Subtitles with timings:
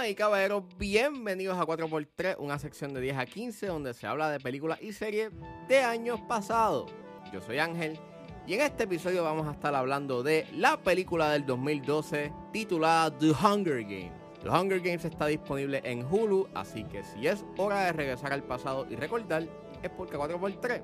[0.00, 4.30] Damas y caballeros, bienvenidos a 4x3, una sección de 10 a 15 donde se habla
[4.30, 5.30] de películas y series
[5.68, 6.90] de años pasados.
[7.30, 7.98] Yo soy Ángel
[8.46, 13.32] y en este episodio vamos a estar hablando de la película del 2012 titulada The
[13.32, 14.12] Hunger Games.
[14.42, 18.42] The Hunger Games está disponible en Hulu, así que si es hora de regresar al
[18.42, 19.46] pasado y recordar,
[19.82, 20.80] es porque 4x3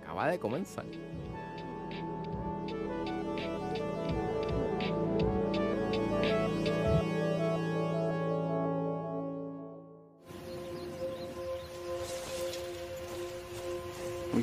[0.00, 0.84] acaba de comenzar.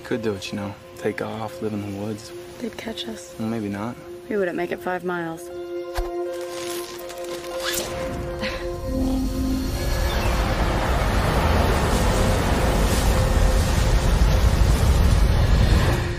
[0.09, 0.73] Could do it, you know.
[0.97, 2.31] Take off, live in the woods.
[2.57, 3.35] They'd catch us.
[3.37, 3.95] Well, maybe not.
[4.27, 5.47] We wouldn't make it five miles.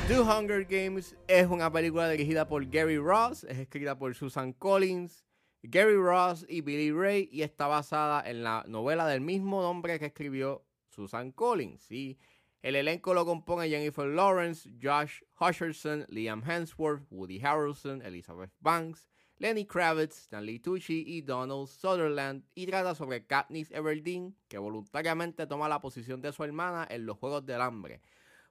[0.06, 5.24] The Hunger Games es una película dirigida por Gary Ross, es escrita por Susan Collins,
[5.64, 10.06] Gary Ross y Billy Ray y está basada en la novela del mismo nombre que
[10.06, 11.90] escribió Susan Collins.
[11.90, 12.18] Y
[12.62, 19.08] el elenco lo compone Jennifer Lawrence, Josh Hutcherson, Liam Hemsworth, Woody Harrelson, Elizabeth Banks,
[19.38, 25.68] Lenny Kravitz, Stanley Tucci y Donald Sutherland y trata sobre Katniss Everdeen que voluntariamente toma
[25.68, 28.02] la posición de su hermana en los Juegos del Hambre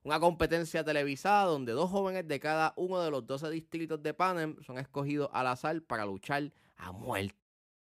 [0.03, 4.55] una competencia televisada donde dos jóvenes de cada uno de los 12 distritos de Panem
[4.63, 7.35] son escogidos al azar para luchar a muerte.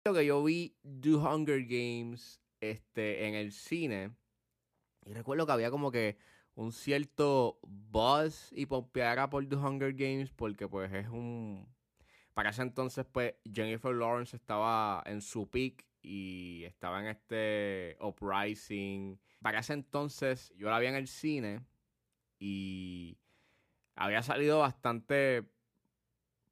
[0.06, 4.12] Lo que yo vi The Hunger Games este, en el cine
[5.06, 6.18] y recuerdo que había como que
[6.56, 11.68] un cierto buzz y pompeara por The Hunger Games porque pues es un...
[12.34, 19.20] Para ese entonces pues Jennifer Lawrence estaba en su peak y estaba en este Uprising.
[19.42, 21.62] Para ese entonces yo la vi en el cine
[22.40, 23.18] y
[23.96, 25.46] había salido bastante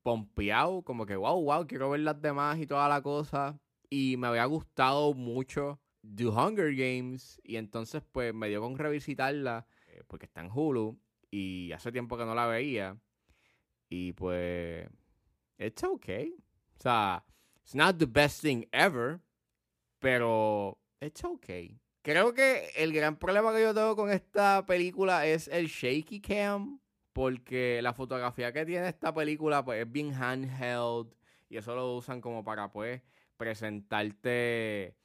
[0.04, 3.60] pompeado, como que wow, wow, quiero ver las demás y toda la cosa.
[3.90, 9.66] Y me había gustado mucho The Hunger Games y entonces pues me dio con revisitarla
[9.88, 11.00] eh, porque está en Hulu
[11.32, 12.98] y hace tiempo que no la veía.
[13.90, 14.88] Y pues,
[15.58, 16.36] it's okay.
[16.78, 17.24] O sea,
[17.62, 19.20] it's not the best thing ever,
[20.00, 21.80] pero it's okay.
[22.02, 26.80] Creo que el gran problema que yo tengo con esta película es el shaky cam,
[27.14, 31.16] porque la fotografía que tiene esta película pues, es bien handheld
[31.50, 33.02] y eso lo usan como para pues
[33.38, 34.96] presentarte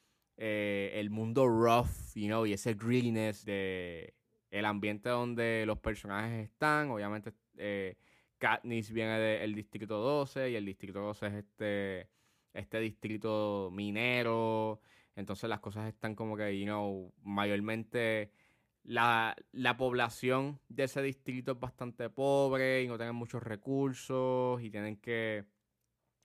[0.40, 4.14] eh, el mundo rough, you know, y ese grittiness de
[4.50, 6.90] el ambiente donde los personajes están.
[6.90, 7.96] Obviamente eh,
[8.38, 12.08] Katniss viene del distrito 12 y el distrito 12 es este,
[12.52, 14.80] este distrito minero.
[15.16, 18.30] Entonces las cosas están como que, you know, mayormente
[18.84, 24.70] la, la, población de ese distrito es bastante pobre y no tienen muchos recursos y
[24.70, 25.44] tienen que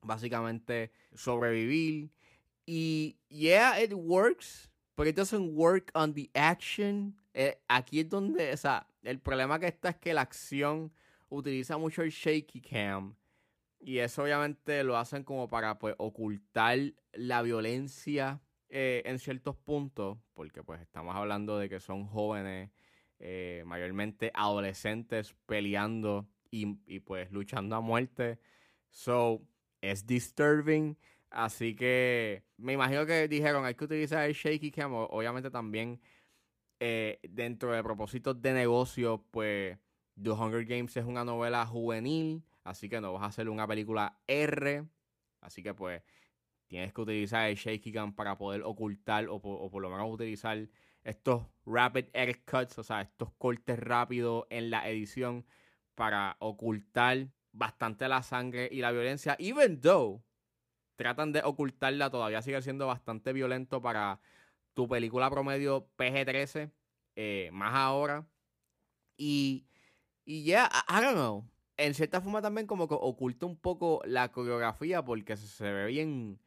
[0.04, 2.12] básicamente sobrevivir.
[2.66, 7.16] Y yeah, it works, but it doesn't work on the action.
[7.34, 10.92] Eh, aquí es donde, o sea, el problema que está es que la acción
[11.30, 13.16] utiliza mucho el shaky cam.
[13.80, 16.80] Y eso obviamente lo hacen como para pues ocultar
[17.12, 22.72] la violencia eh, en ciertos puntos, porque pues estamos hablando de que son jóvenes,
[23.20, 28.40] eh, mayormente adolescentes peleando y, y, pues luchando a muerte.
[28.90, 29.42] So,
[29.82, 30.98] es disturbing.
[31.34, 34.94] Así que me imagino que dijeron hay que utilizar el shaky cam.
[34.94, 36.00] Obviamente también
[36.80, 39.80] eh, dentro de propósitos de negocio, pues
[40.22, 42.44] The Hunger Games es una novela juvenil.
[42.64, 44.86] Así que no vas a hacer una película R.
[45.42, 46.04] Así que pues
[46.68, 50.70] tienes que utilizar el shaky cam para poder ocultar o, o, por lo menos utilizar
[51.04, 55.46] estos rapid edit cuts, o sea, estos cortes rápidos en la edición
[55.96, 60.22] para ocultar bastante la sangre y la violencia, even though
[60.96, 64.20] tratan de ocultarla, todavía sigue siendo bastante violento para
[64.74, 66.72] tu película promedio PG-13,
[67.16, 68.26] eh, más ahora.
[69.18, 69.68] Y,
[70.26, 71.50] y ya, yeah, I, don't know.
[71.78, 76.40] En cierta forma también como que oculta un poco la coreografía porque se ve bien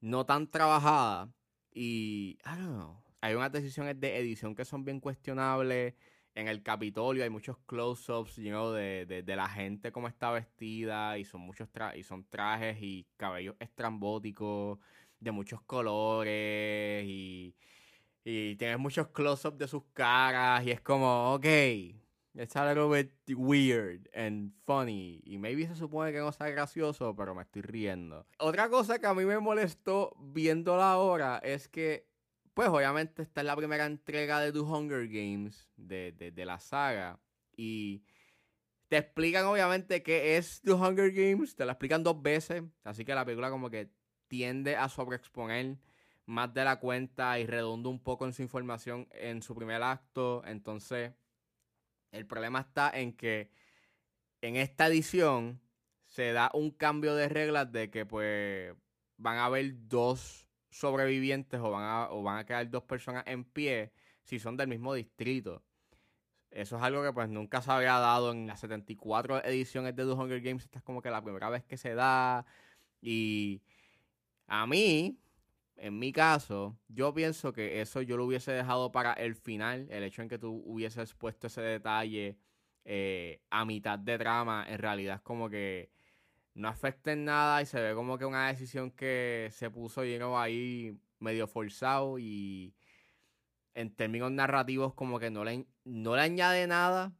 [0.00, 1.32] no tan trabajada.
[1.72, 5.94] Y, I don't know, hay unas decisiones de edición que son bien cuestionables.
[6.34, 10.30] En el Capitolio hay muchos close-ups, you know, de, de, de, la gente como está
[10.30, 14.78] vestida y son muchos tra y son trajes y cabellos estrambóticos
[15.20, 17.54] de muchos colores y,
[18.24, 21.46] y tienes muchos close-ups de sus caras y es como, ok,
[22.34, 25.20] It's a little bit weird and funny.
[25.26, 28.26] Y maybe se supone que no sea gracioso, pero me estoy riendo.
[28.38, 32.06] Otra cosa que a mí me molestó viéndola ahora es que,
[32.54, 36.58] pues obviamente esta es la primera entrega de The Hunger Games, de, de, de la
[36.58, 37.18] saga.
[37.56, 38.04] Y
[38.88, 41.56] te explican obviamente qué es The Hunger Games.
[41.56, 42.62] Te la explican dos veces.
[42.84, 43.90] Así que la película como que
[44.28, 45.78] tiende a sobreexponer
[46.26, 50.42] más de la cuenta y redunda un poco en su información en su primer acto.
[50.46, 51.12] Entonces,
[52.10, 53.50] el problema está en que
[54.42, 55.60] en esta edición
[56.04, 58.74] se da un cambio de reglas de que pues
[59.16, 63.44] van a haber dos sobrevivientes o van a, o van a quedar dos personas en
[63.44, 63.92] pie
[64.24, 65.62] si son del mismo distrito.
[66.50, 70.12] Eso es algo que pues nunca se había dado en las 74 ediciones de The
[70.12, 70.64] Hunger Games.
[70.64, 72.44] Esta es como que la primera vez que se da.
[73.00, 73.62] Y
[74.46, 75.18] a mí,
[75.76, 79.86] en mi caso, yo pienso que eso yo lo hubiese dejado para el final.
[79.90, 82.36] El hecho en que tú hubieses puesto ese detalle
[82.84, 85.90] eh, a mitad de trama, en realidad es como que
[86.54, 90.38] no afecta en nada y se ve como que una decisión que se puso lleno
[90.38, 92.74] ahí medio forzado y
[93.74, 97.12] en términos narrativos como que no le, no le añade nada.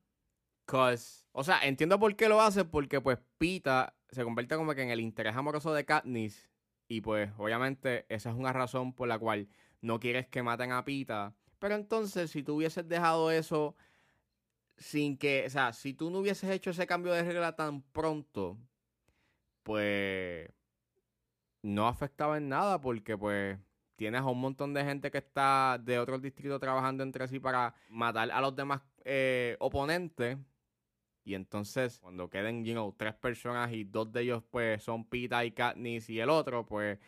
[0.66, 4.82] Cause, o sea, entiendo por qué lo hace, porque pues Pita se convierte como que
[4.82, 6.50] en el interés amoroso de Katniss
[6.88, 9.48] y pues obviamente esa es una razón por la cual
[9.80, 11.34] no quieres que maten a Pita.
[11.58, 13.74] Pero entonces si tú hubieses dejado eso
[14.76, 18.58] sin que, o sea, si tú no hubieses hecho ese cambio de regla tan pronto,
[19.62, 20.48] pues
[21.62, 23.58] no afectaba en nada porque pues
[23.96, 27.74] tienes a un montón de gente que está de otros distritos trabajando entre sí para
[27.88, 30.38] matar a los demás eh, oponentes.
[31.24, 35.44] Y entonces, cuando queden, you know, tres personas y dos de ellos, pues, son Pita
[35.44, 36.98] y Katniss y el otro, pues,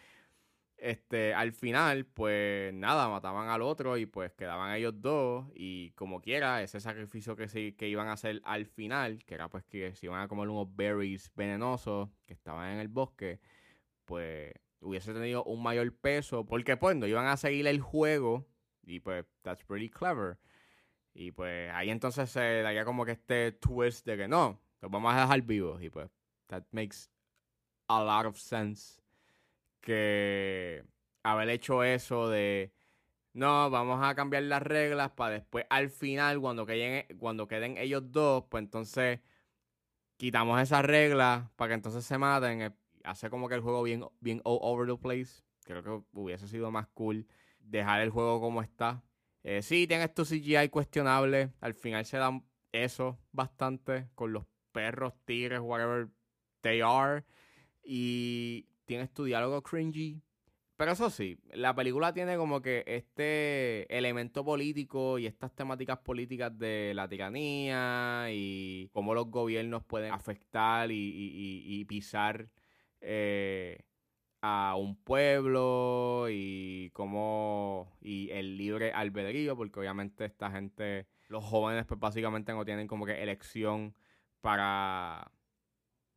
[0.85, 5.47] este, al final, pues, nada, mataban al otro y pues quedaban ellos dos.
[5.55, 9.49] Y como quiera, ese sacrificio que, sí, que iban a hacer al final, que era
[9.49, 13.41] pues que se iban a comer unos berries venenosos que estaban en el bosque,
[14.05, 18.47] pues hubiese tenido un mayor peso, porque pues no iban a seguir el juego
[18.83, 20.39] y pues that's pretty clever.
[21.15, 25.15] Y pues ahí entonces se daría como que este twist de que no, los vamos
[25.15, 26.11] a dejar vivos y pues
[26.49, 27.09] that makes
[27.89, 29.04] a lot of sense
[29.85, 30.85] que
[31.23, 32.73] haber hecho eso de
[33.35, 38.03] no, vamos a cambiar las reglas para después al final cuando queden, cuando queden ellos
[38.13, 39.21] dos, pues entonces
[40.17, 44.41] quitamos esas reglas para que entonces se maten hace como que el juego bien, bien
[44.45, 45.43] all over the place.
[45.65, 47.27] Creo que hubiese sido más cool
[47.59, 49.03] dejar el juego como está.
[49.43, 51.53] Eh, sí, tiene esto CGI cuestionable.
[51.61, 56.09] Al final se dan eso bastante con los perros, tigres, whatever
[56.63, 57.25] they are.
[57.83, 60.23] Y tienes tu diálogo cringy.
[60.77, 66.59] Pero eso sí, la película tiene como que este elemento político y estas temáticas políticas
[66.59, 72.49] de la tiranía y cómo los gobiernos pueden afectar y pisar
[73.07, 73.85] eh,
[74.41, 81.85] a un pueblo y como y el libre albedrío, porque obviamente esta gente, los jóvenes
[81.87, 83.95] pues básicamente no tienen como que elección
[84.41, 85.31] para...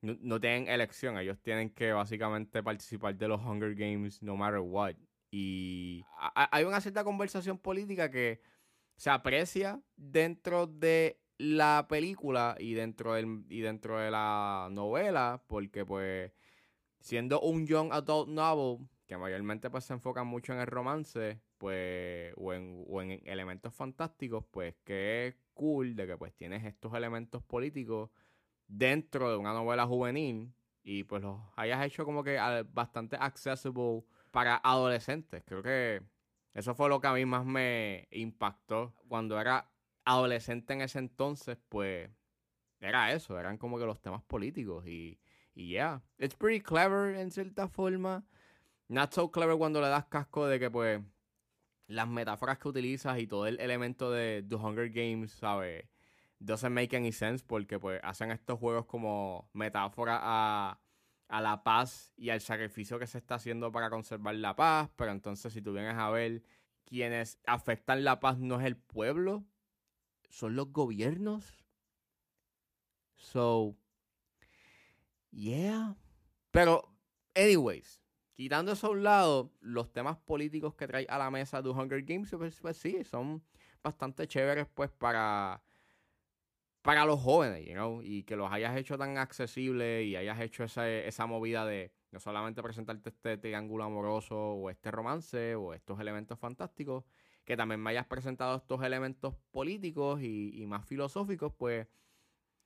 [0.02, 4.96] No, tienen elección, ellos tienen que básicamente participar de los Hunger Games no matter what.
[5.32, 8.42] Y hay una cierta conversación política que
[8.96, 15.86] se aprecia dentro de la película y dentro del, y dentro de la novela, porque
[15.86, 16.32] pues
[17.00, 22.34] siendo un young adult novel, que mayormente pues se enfoca mucho en el romance, pues,
[22.38, 26.94] o en, o en elementos fantásticos, pues que es cool de que pues tienes estos
[26.94, 28.10] elementos políticos
[28.68, 30.54] dentro de una novela juvenil
[30.84, 32.38] y pues los hayas hecho como que
[32.74, 35.44] bastante accessible para adolescentes.
[35.46, 36.02] Creo que
[36.54, 39.70] eso fue lo que a mí más me impactó cuando era
[40.06, 42.10] adolescente en ese entonces, pues
[42.80, 45.20] era eso, eran como que los temas políticos y
[45.58, 48.24] y yeah, it's pretty clever en cierta forma.
[48.90, 51.02] Not so clever cuando le das casco de que, pues,
[51.88, 55.86] las metáforas que utilizas y todo el elemento de The Hunger Games, ¿sabes?
[56.40, 60.80] Doesn't make any sense porque, pues, hacen estos juegos como metáfora a,
[61.28, 64.90] a la paz y al sacrificio que se está haciendo para conservar la paz.
[64.96, 66.44] Pero entonces, si tú vienes a ver,
[66.86, 69.46] quienes afectan la paz no es el pueblo,
[70.30, 71.66] son los gobiernos.
[73.16, 73.76] So,
[75.32, 75.96] Yeah.
[76.52, 76.96] Pero,
[77.36, 78.02] anyways,
[78.34, 82.02] quitando eso a un lado, los temas políticos que trae a la mesa de Hunger
[82.04, 83.44] Games, pues, pues, sí, son
[83.84, 85.62] bastante chéveres, pues, para,
[86.88, 90.64] para los jóvenes, you know, y que los hayas hecho tan accesibles y hayas hecho
[90.64, 96.00] esa, esa movida de no solamente presentarte este triángulo amoroso o este romance o estos
[96.00, 97.04] elementos fantásticos,
[97.44, 101.90] que también me hayas presentado estos elementos políticos y, más filosóficos, pues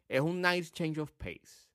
[0.08, 1.72] es un nice change of pace.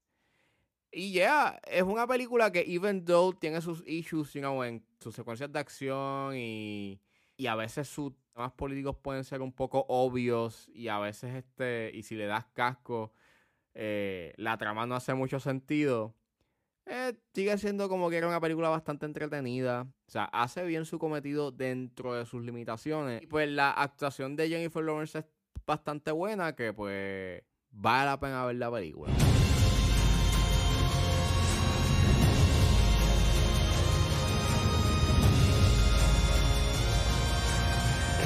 [0.92, 5.16] Y ya, es una película que, even though tiene sus issues, you know, en sus
[5.16, 7.00] secuencias de acción y,
[7.36, 11.90] y a veces sus temas políticos pueden ser un poco obvios y a veces, este,
[11.94, 13.12] y si le das casco,
[13.74, 16.14] eh, la trama no hace mucho sentido.
[16.86, 19.82] eh, sigue siendo como que era una película bastante entretenida.
[20.06, 23.22] O sea, hace bien su cometido dentro de sus limitaciones.
[23.22, 25.24] Y pues la actuación de Jennifer Lawrence es
[25.66, 29.12] bastante buena, que pues vale la pena ver la película.